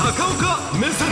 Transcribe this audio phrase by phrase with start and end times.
[0.00, 1.08] 高岡目線。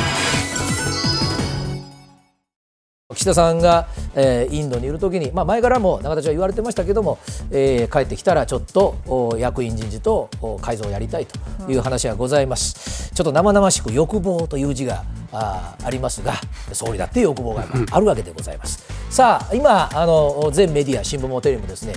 [3.14, 7.18] 岸田さんが、えーインドにいるときに、まあ、前からも永田町は言われてましたけども、
[7.50, 16.34] えー帰ってきたらちょっとお役員人事とお改造をやりたいという話がございます、ちょっと生々しく欲望という字があーありますが
[16.72, 21.92] 総理だって欲望がまああるわけでございます、さあ今あの全メディア新聞もテレビもですね、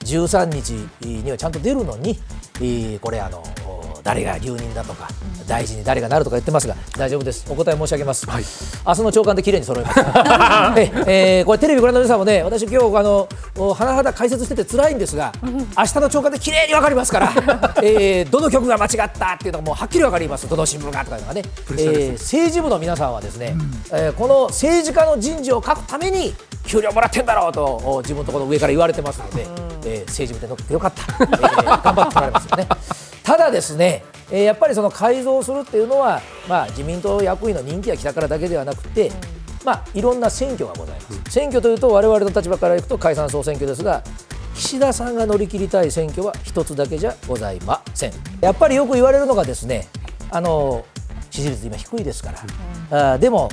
[0.00, 0.72] 13日
[1.06, 2.18] にはちゃんと出るのに、
[2.56, 3.63] えーこれあのお
[4.04, 5.08] 誰が留任だとか、
[5.48, 7.46] 大臣に誰がなるとか言ってますが大丈夫です。
[7.50, 10.00] お答え申し上げます、明日の朝刊で綺麗に揃えます。
[10.76, 17.32] ええーこれテレビご覧の皆さんもね私今日あのお甚だ解説してて辛いんですが明日の朝刊で綺麗にわかりますから、
[17.82, 20.48] えーどの曲が間違ったっていうのがもうはっきりわかります。
[20.48, 23.56] どの新聞がとかいうのがね、えー政治部の皆さんはですね、
[23.90, 26.34] えーこの政治家の人事を書くために
[26.66, 29.46] 給料もらってんだろうとお自分のところの上から言われてますので、
[29.86, 32.68] えー政治部で乗ってよかった、えー頑張っておられますよね。
[33.24, 39.10] ただですね、えーやっぱりその改造するっていうのは、まあ、自民党役員の任期が来たからだけではなくて、
[39.64, 41.30] まあ、いろんな選挙がございます。
[41.30, 44.02] 選挙というと我々の立場からいくと解散総選挙ですが
[44.54, 48.12] 岸田さんが乗り切りたい選挙は一つだけじゃございません。
[48.40, 49.88] やっぱりよく言われるのがですね
[50.30, 50.84] あの
[51.30, 52.30] 支持率今低いですか
[52.90, 53.48] ら、あーでも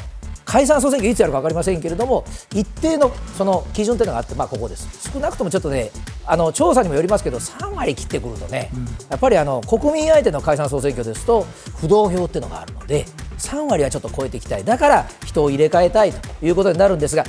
[0.52, 5.10] 解散総選挙いつやるか分かりませんけれども一定のその基準というのがあって、まあ、ここです。
[5.14, 5.92] 少なくともちょっとね
[6.26, 8.70] あの調査にもよりますけど3割切ってくるとね、
[9.10, 11.46] やっぱりあの国民相手の解散総選挙ですと
[11.80, 13.06] 不動票っていうのがあるので
[13.38, 14.66] 3割はちょっと超えていきたい。
[14.66, 17.24] だから人を入れ替えたいということになるんですが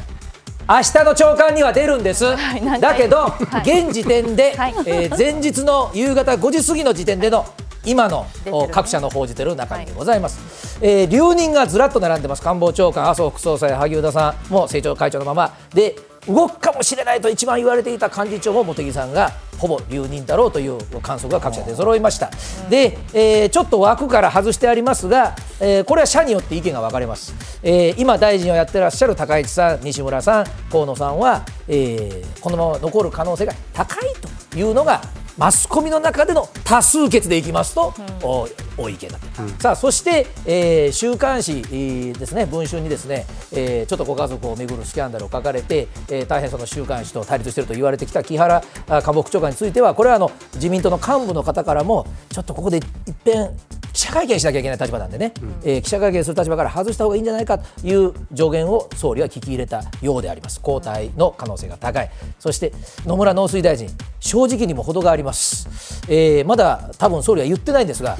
[0.68, 2.92] 明日の朝刊には出るんです、いなんか。
[2.92, 3.84] だけど、はい。
[3.84, 4.74] 現時点で、はい。
[4.86, 7.44] えー前日の夕方5時過ぎの時点での
[7.84, 12.42] 今のねお各社の報じてる中身でございます、えー留任がずらっと並んでます。
[12.42, 15.54] 官房長官麻生副総裁萩生田さんも政調会長のまま。
[15.74, 15.96] で
[16.28, 22.30] 動くかもしれないと一番言われていた幹事長も茂木さんがほぼ留任だろうという観測が各社で揃いました、
[22.68, 27.32] で、えーちょっと枠から外してありますが、えーこれは社によって意見が分かれます、
[27.62, 34.12] えー今大臣をやってらっしゃる高市さん西村さん河野さんは、えーこのまま残る可能性が高い
[34.50, 35.00] というのが
[35.38, 39.26] マスコミの中での多数決でいきますと、お多い意見だと、
[39.60, 53.50] さあそして、えー週刊誌えーですね文春にですね、えーちょっとご家族をめぐるスキャンダルを書かれて、えー大変その週刊誌と対立していると言われてきた木原あ官房副長官についてはこれはあの自民党の幹部の方からもちょっとここで一遍
[53.92, 60.60] 記者会見しなきゃいけない立場なんでね、えー記者会見する立場から外した方がいいんじゃないかという助言を総理は聞き入れたようであります。
[60.66, 62.10] 交代の可能性が高い。
[62.38, 62.72] そして
[63.04, 68.16] 野村農水大臣正直にも程があります、えーまだ多分総理は言ってないんですが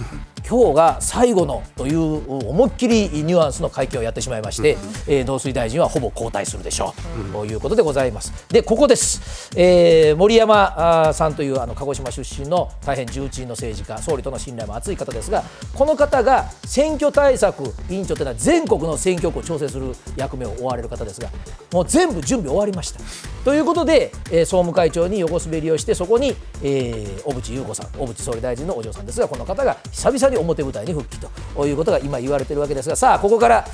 [0.49, 4.77] 今日が最後のという思いっきりニュアンスの会見をやってしまいまして、
[5.07, 6.95] えー農水大臣はほぼ交代するでしょ
[7.29, 8.33] う、ということでございます。
[8.49, 15.43] でここです、えー森山さんというあの鹿児島出身の大変重鎮の政治家総理との信頼も厚い方ですが
[15.75, 21.29] この方が選挙対策委員長というのは全国の選挙区を調整する役目を負われる方ですが
[21.73, 23.01] もう全部準備終わりました
[23.45, 33.67] ということで、えー総務会長に横滑りをしてそこに、えー小渕優子さん小渕総理大臣のお嬢さんですがこの方が久々に表舞台に復帰ということが今言われているわけですがさあここから、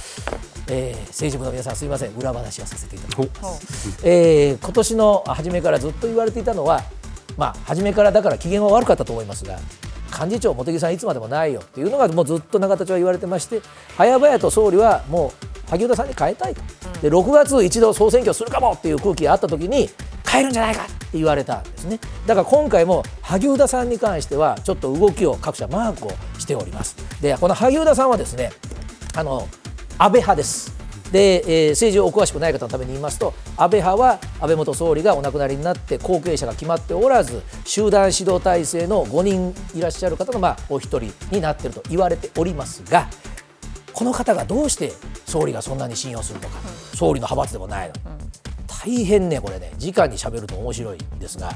[0.69, 2.13] えー政治部の皆さんすみません。
[2.15, 4.01] 裏話をさせていただきます。
[4.05, 6.83] えー今年の初めからずっと言われていたのは、
[7.37, 9.59] まあ、初めからだから機嫌は悪かったと思いますが
[10.11, 13.61] 幹事長、茂木さんいつまでもないよっていうのがもうずっと永田町は言われてまして
[13.97, 15.33] 早々と総理はも
[15.67, 16.63] う萩生田さんに変えたいと、
[17.03, 19.89] で6月一度総選挙するかもっていう空気があった時に
[20.29, 21.99] 変えるんじゃないかって言われたんですね。
[22.27, 26.97] だから今回も萩生田さんに関してはちょっと動きを各社マークをしております。
[27.23, 28.51] でこの萩生田さんはですね
[29.15, 29.49] あの
[29.99, 30.79] 安倍派です。
[31.13, 43.09] で、えー政治をお詳しくない方のために言いますと安倍派は安倍元総理がお亡くなりになって後継者が決まっておらず集団指導体制の5人いらっしゃる方のまあお一人になっていると言われておりますが
[43.99, 44.93] この方がどうして
[45.27, 46.61] 総理がそんなに信用するのか、
[46.95, 47.95] 総理の派閥でもないの、
[48.69, 49.73] 大変ねこれね。
[49.81, 51.51] 直に喋ると面白いんですが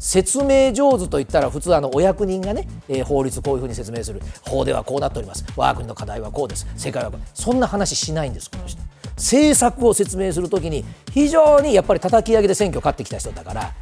[0.00, 4.20] 説明上手といったら普通あのお役人がね、えー法律こういうふうに説明する。
[4.42, 5.44] 法ではこうなっております。
[5.56, 6.66] 我が国の課題はこうです。
[6.76, 7.20] 世界はこう。
[7.34, 8.82] そんな話しないんですこの人。
[9.10, 13.72] 政策を説明するときに非常にやっぱり叩き上げで選挙勝ってきた人だから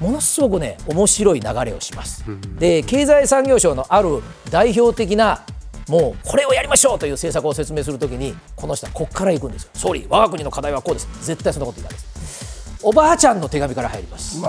[0.00, 2.24] ものすごくね面白い流れをします。
[2.58, 5.44] で経済産業省のある代表的な
[5.92, 9.70] もうこれをやりましょうという政策を説明するときにこの人はここから行くんですよ。
[9.74, 11.06] 総理我が国の課題はこうです。
[11.26, 14.40] 絶対そんなこと言わないですおばあちゃんの手紙から入ります。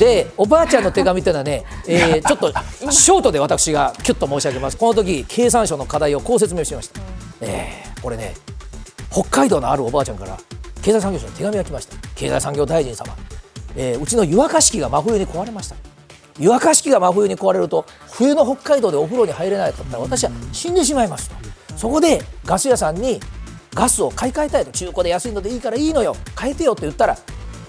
[0.00, 2.52] でおばあちゃんの手紙っていうのはね、 えーちょっと
[2.90, 4.76] ショートで私がキュッと申し上げます。
[4.76, 7.00] この時経産省の課題をこう説明しました、
[7.40, 8.34] えーこれね
[9.12, 10.36] 北海道のあるおばあちゃんから
[10.82, 11.96] 経済産業省に手紙が来ました。
[12.16, 13.16] 経済産業大臣様、
[13.76, 15.76] えーうちの湯沸かし器が真冬に壊れました
[16.40, 21.36] 湯沸かし器が真冬に壊れると冬の北海道でお風呂に入れないかったら私は死んでしまいますと。
[21.76, 23.20] そこでガス屋さんに
[23.74, 27.16] ガスを買い替えたいと中古で安いのでいいからいいのよ変えてよって言ったら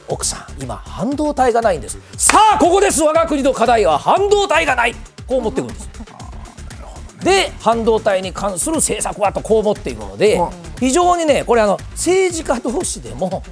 [0.08, 2.00] 奥さん今半導体がないんです。
[2.18, 3.04] さあここです。
[3.04, 4.96] 我が国の課題は半導体がない。
[5.28, 5.90] こう思っていくんです。
[7.24, 10.40] で半導体に関する政策はとこう思っていくので
[10.80, 13.44] 非常にねこれあの政治家同士でも、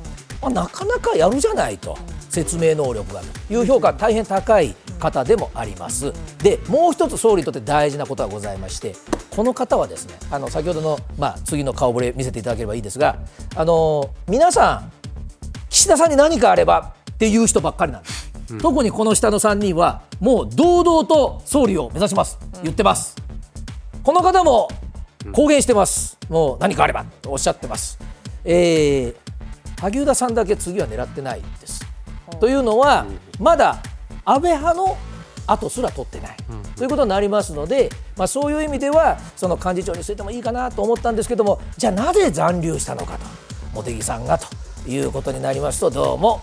[0.41, 1.97] まあ、なかなかやるじゃないと
[2.29, 6.13] 説明能力がという評価大変高い方でもあります。
[6.43, 8.95] でもう一つ総理にとって大事なことがございまして
[9.35, 13.17] この方はですねあの先ほどの、まあ、次の顔ぶれ見せていただければいいですが
[13.55, 14.91] あの皆さん
[15.69, 22.37] 岸田さんに何かあればっていう人ばっかりなんです、うん、特にこの下の3人はもう堂々と総理を目指します。
[22.63, 23.15] 言ってます、
[24.03, 24.67] この方も
[25.31, 27.99] 公言してます、もう何かあればとおっしゃってます、
[28.43, 31.78] えー、萩生田さんだけ次は狙ってないです、
[32.39, 33.05] というのは
[33.39, 33.81] まだ
[34.25, 34.97] 安倍派の
[35.47, 36.37] 後すら取ってない、
[36.75, 43.25] ということになりますので、まあ、そういう意味ではその幹事長に据えてもいいかなと思ったんですけどもじゃあなぜ残留したのかと
[43.73, 44.47] 茂木さんがと
[44.87, 46.41] いうことになりますとどうも。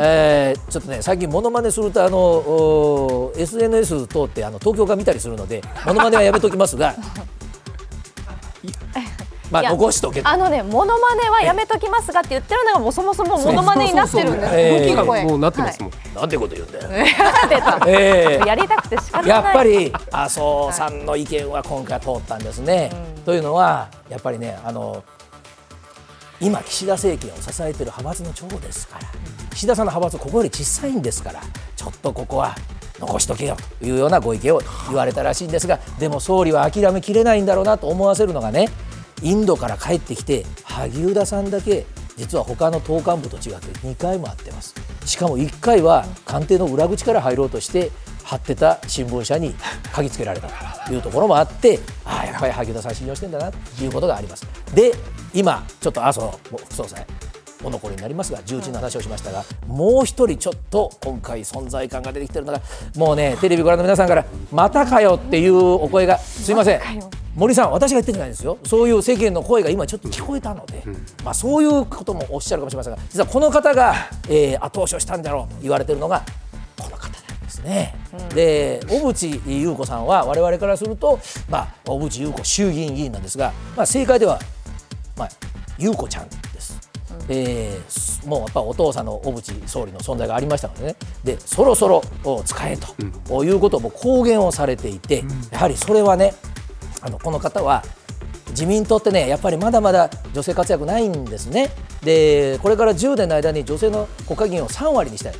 [0.00, 6.94] えー、ちょっとね最近ものまねするとあの SNS 通ってあの東京が見たりするのでものまねはやめときますが
[9.54, 14.86] まあ残しとけあのねモノマネはやめときますがって言ってるのがもうそもそもモノマネになってるんです。
[14.88, 16.88] 動きがもうなってますもん、なんてこと言うんだよ。
[17.86, 19.28] えー、やりたくて仕方ない。
[19.28, 22.90] やっぱり麻生さんの意見は今回通ったんですね、
[23.24, 25.04] というのはやっぱりねあの
[26.40, 29.06] 今岸田政権を支えている派閥の長ですから
[29.50, 31.40] 岸田さんの派閥ここより小さいんですから
[31.76, 32.56] ちょっとここは
[32.98, 38.68] 残しとけよというようなご意見を言われたらしいんですがでも総理は諦めきれないんだろうなと思わせるのがね
[39.22, 44.74] インドから帰ってきて萩生田さんだけ実は他の党幹部と違って2回も会ってます。
[45.04, 47.90] しかも1回は官邸の裏口から入ろうとして
[48.22, 49.54] 貼ってた新聞社に
[49.92, 50.48] 嗅ぎつけられた
[50.86, 54.46] というところもあってああやっぱり萩生田さん信用してんだなということがあります。
[54.74, 54.92] で
[55.34, 57.04] 今ちょっと麻生副総裁
[57.62, 62.60] お残りになりますが重鎮の話をしましたが、もう一人ちょっと今回存在感が出てきてるのが
[62.94, 67.23] もうねテレビご覧の皆さんからまたかよっていうお声がすいません。
[67.34, 68.58] 森さん私が言ってるんじゃないですよ。
[68.64, 70.84] そういう世間の声が今ちょっと聞こえたので、
[71.24, 73.94] まあ、そういうこともおっしゃるかもしれませんが実はこの方が、
[74.28, 76.22] えー、後押しをしたんだろうと言われてるのが
[76.78, 77.94] この方なんですね。
[78.12, 84.38] うん、で小渕優子さんは我々からすると、まあ、小渕優子衆議院議員なんですが、まあ、正解では
[85.16, 85.28] まあ、
[85.78, 86.78] 優子ちゃんです。
[87.28, 90.96] えー、もうやっぱお父さんの小渕総理の存在がありましたのでね。
[91.22, 92.02] でそろそろ
[92.44, 92.88] 使えと、
[93.30, 96.34] うん、いうことも公言をされていて、うん、やはりそれはね
[97.04, 97.84] あのこの方は
[98.50, 101.70] 自民党ってねやっぱりまだまだ女性活躍ないんですね。
[102.02, 105.34] でこれから10年の間に女性の国会議員を3割にしたい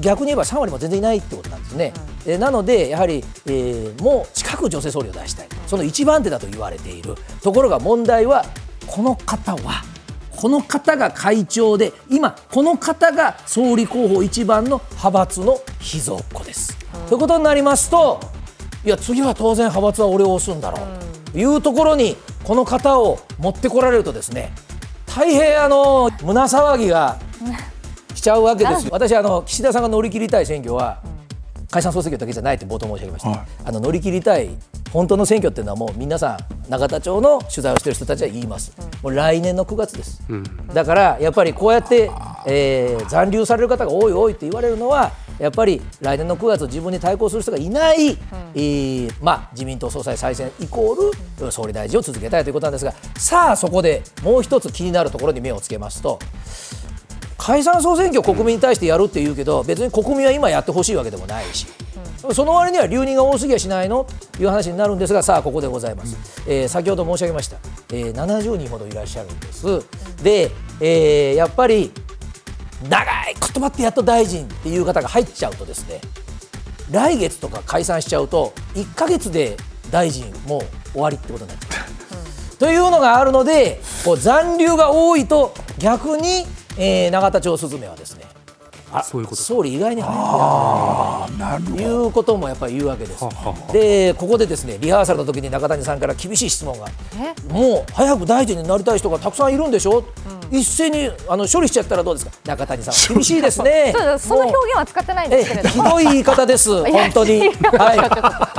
[0.00, 1.92] 逆に言えば3割も全然いないってことなんですね、
[2.26, 5.48] うん、えなのでやはり、えー、もう近く女性総理を出したい。
[5.66, 7.14] その一番手だと言われている。
[7.42, 8.44] ところが問題は
[8.86, 9.82] この方は
[10.30, 16.76] この方が会長で今この方が総理候補一番の派閥の秘蔵っ子です。
[16.94, 18.20] うん、ということになりますと
[18.84, 21.32] いや次は当然派閥は俺を押すんだろう。
[21.32, 24.52] というところにこの方を持ってこられるとですね
[25.06, 27.18] 大変あの胸騒ぎが
[28.14, 28.90] しちゃうわけですよ。
[28.92, 30.98] 私あの岸田さんが乗り切りたい選挙は、
[31.74, 34.50] 解散総選挙だけじゃないって冒頭申し上げました、はい、あの乗り切りたい
[34.92, 42.12] 本当の選挙っていうのはもう皆さん永田町の取材をしている人たちは言います、うん、もう来年の9月です、うん、だからやっぱりこうやって、
[42.46, 48.16] えー、残留される方が多い多いって言われるのはやっぱり来年の9月自分に対抗する人がいない、うん、
[48.54, 56.18] えー、まあ、自民党総裁再選イコール総理大臣を続けたいということなんですがさあそこでもう一つ気になるところに目をつけますと
[57.36, 61.66] 解散総選挙を国民に対してやるって言うけど別に国民は今やってほしいわけでもないし、
[62.24, 67.58] うん、その割には留任が多すぎやしないのという話になるんですがさあここでございます、うん、えー、先ほど申し上げました、
[67.92, 69.66] えー、70人ほどいらっしゃるんです、
[70.22, 70.50] で、
[70.80, 71.92] えー、やっぱり
[72.88, 76.00] 長いこと待ってやっと大臣っていう方が入っちゃうとですね
[76.90, 79.56] 来月とか解散しちゃうと1か月で
[79.90, 80.62] 大臣もう
[80.92, 82.56] 終わりってことになっちゃう。
[82.56, 88.33] というのがあるのでこう残留が多いと逆にえー、永田町スズメはですねあ
[89.02, 92.04] そういうこと総理意外に早いという。
[92.14, 93.24] こともやっぱり言うわけです。
[93.72, 96.86] でここでですねリハーサルの時に中谷さんから厳しい質問が。
[97.50, 100.04] もう早く大臣になりたい人がたくさんいるんでしょ、
[100.50, 102.32] うん、一斉にあの処理しちゃったらどうですか？
[102.44, 103.14] 中谷さん。
[103.14, 103.92] 厳しいですね。
[104.18, 106.70] その表現は使ってないんですけれどひどい言い方です。
[106.84, 107.40] 本当に。
[107.40, 107.44] は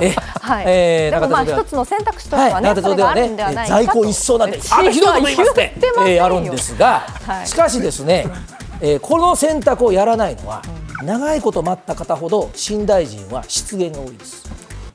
[0.02, 0.06] い。
[0.06, 5.74] えはい、えー、でもまあ一つの選択肢としてはね、はい、それがあるんではない在庫一掃なんてあのひどいこと言いますね。
[5.78, 8.28] えー、あるんですが、はい、しかしですね
[8.82, 10.62] えー、この選択をやらないのは、
[11.04, 14.50] 長いこと待った方ほど新大臣は失言が多いです。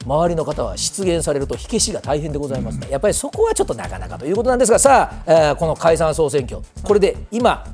[0.06, 6.62] 周りの方は失言されると火消しが大変でございますね、やっぱりそこはちょっとなかなかということなんですがさあ、えー、この解散総選挙。
[6.82, 7.64] これで今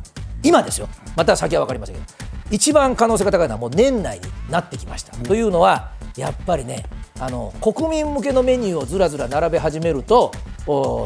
[0.42, 0.88] 今ですよ。
[1.14, 2.06] また先は分かりませんけど
[2.50, 6.84] 一番可能性が高いのはもう年内になってきました、うん、というのはやっぱりね
[7.18, 10.32] あの国民向けのメニューをずらずら並べ始めると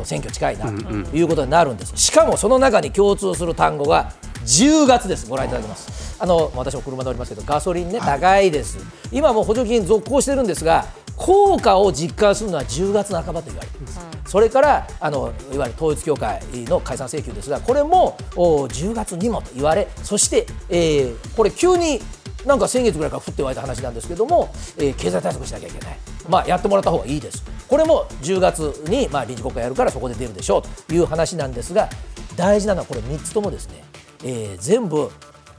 [0.05, 4.13] 選挙近いなということになるんです、しかもその中に共通する単語が
[4.45, 5.29] 10月です。
[5.29, 6.11] ご覧いただきます。
[6.21, 8.79] あの私も車でおりますけどガソリンね高いです、
[9.11, 22.01] 今も補助金続行してるんですが効果を実感するのは10月半ばと言われています、うん、それからあのいわゆる統一教会の解散請求ですがこれもお10月にもと言われそして、えー、これ急に
[22.47, 31.89] なんか先月ぐらいから降って湧いた話なんですけども、えー、経済対策しなきゃいけない、まあ、やってもらった方がいいです、これも10月に、まあ、臨時国会やるからそこで出るでしょうという話なんですが、
[32.37, 33.85] 大事なのはこれ3つともですね、
[34.25, 35.11] えー、全部、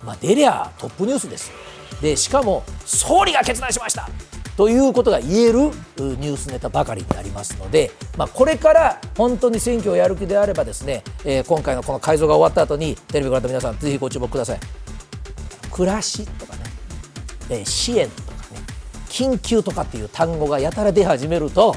[0.04, 1.52] まあ、出りゃトップニュースです。
[2.02, 4.10] でしかも総理が決断しました。
[4.58, 14.60] ということが言えるニュースネタばかりになりますので、まあ、これから本当に選挙をやる気であればですね、えー、今回のこの改造が終わった後にテレビご覧の皆さんぜひご注目ください。
[15.72, 16.64] 暮らしとかね、
[17.50, 18.38] えー、支援とかね。
[19.08, 21.76] 緊急とかっていう単語がやたら出始めると、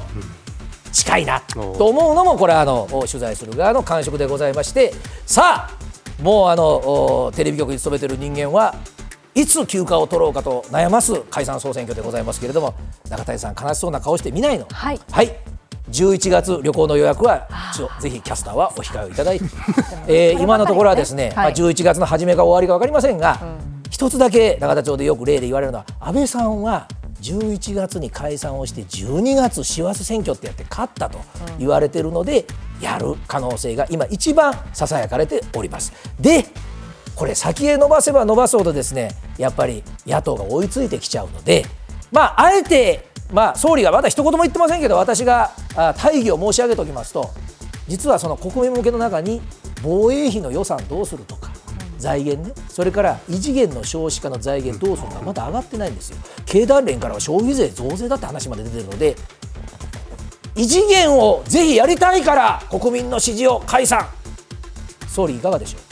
[0.92, 4.92] 近いなと思うのもこれはあの取材する側の感触でございまして。
[5.26, 5.83] さあ
[6.22, 8.74] もうあのテレビ局に勤めてる人間は
[9.34, 12.74] いつ休暇を取ろうかと悩ます解散総選挙でございますけれども
[13.08, 14.66] 中谷さん悲しそうな顔して見ないの。
[14.70, 15.36] はい、はい、
[15.90, 17.48] 11月旅行の予約は
[18.00, 19.44] ぜひキャスターはお控えをいただいて、
[20.06, 26.86] えー、今のところはですね、はい、まあ、11月の初めか終わりか分かりませんが、うん、一つだけ永田町でよく例で言われるのは安倍さんは
[27.24, 31.18] 11月に解散をして12月師走選挙ってやって勝ったと
[31.58, 32.44] 言われてるので、
[32.80, 35.92] やる可能性が今一番ささやかれております。
[36.20, 36.44] で
[37.14, 41.64] これ先へ伸ばせば伸ばすほどですねやっぱり野党が追いついてきちゃうので
[42.10, 45.52] まああえてまあ総理がまだ一言も言ってませんけど私が
[45.96, 47.30] 大義を申し上げておきますと
[47.86, 49.40] 実はその国民向けの中に
[49.82, 51.53] 防衛費の予算どうするとか
[51.98, 52.54] 財源ね。
[52.68, 56.16] それから異次元の少子化の財源どうするかまだ上がってないんですよ。
[56.46, 59.16] 経団連からは消費税増税だって話まで出てるので
[60.56, 64.06] 異次元をぜひやりたいから国民の支持を解散。
[65.08, 65.83] 総理いかがでしょう？